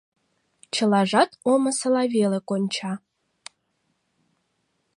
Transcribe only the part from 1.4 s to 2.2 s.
омысыла